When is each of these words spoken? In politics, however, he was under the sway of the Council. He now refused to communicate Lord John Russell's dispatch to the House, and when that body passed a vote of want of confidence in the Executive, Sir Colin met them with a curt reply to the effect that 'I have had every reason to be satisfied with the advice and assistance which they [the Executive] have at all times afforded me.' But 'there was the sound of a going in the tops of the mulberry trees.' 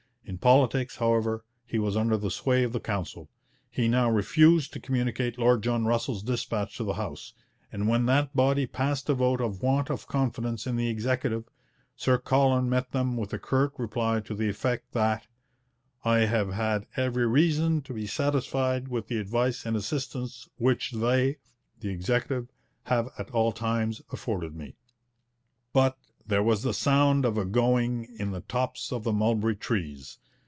In 0.23 0.37
politics, 0.37 0.95
however, 0.95 1.43
he 1.65 1.77
was 1.77 1.97
under 1.97 2.15
the 2.15 2.31
sway 2.31 2.63
of 2.63 2.71
the 2.71 2.79
Council. 2.79 3.29
He 3.69 3.89
now 3.89 4.09
refused 4.09 4.71
to 4.71 4.79
communicate 4.79 5.37
Lord 5.37 5.61
John 5.61 5.83
Russell's 5.85 6.23
dispatch 6.23 6.77
to 6.77 6.85
the 6.85 6.93
House, 6.93 7.33
and 7.69 7.89
when 7.89 8.05
that 8.05 8.33
body 8.33 8.65
passed 8.65 9.09
a 9.09 9.13
vote 9.13 9.41
of 9.41 9.61
want 9.61 9.89
of 9.89 10.07
confidence 10.07 10.65
in 10.65 10.77
the 10.77 10.87
Executive, 10.87 11.43
Sir 11.97 12.17
Colin 12.17 12.69
met 12.69 12.91
them 12.91 13.17
with 13.17 13.33
a 13.33 13.39
curt 13.39 13.73
reply 13.77 14.21
to 14.21 14.33
the 14.33 14.47
effect 14.47 14.93
that 14.93 15.27
'I 16.05 16.19
have 16.19 16.53
had 16.53 16.85
every 16.95 17.27
reason 17.27 17.81
to 17.81 17.93
be 17.93 18.07
satisfied 18.07 18.87
with 18.87 19.07
the 19.07 19.17
advice 19.17 19.65
and 19.65 19.75
assistance 19.75 20.47
which 20.57 20.93
they 20.93 21.39
[the 21.81 21.89
Executive] 21.89 22.47
have 22.83 23.09
at 23.17 23.29
all 23.31 23.51
times 23.51 24.01
afforded 24.13 24.55
me.' 24.55 24.77
But 25.73 25.97
'there 26.25 26.43
was 26.43 26.63
the 26.63 26.73
sound 26.73 27.25
of 27.25 27.37
a 27.37 27.43
going 27.43 28.05
in 28.17 28.31
the 28.31 28.41
tops 28.41 28.93
of 28.93 29.03
the 29.03 29.11
mulberry 29.11 29.55
trees.' 29.57 30.19